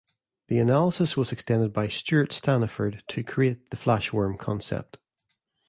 [0.47, 4.97] The analysis was extended by Stuart Staniford to create the flash worm concept.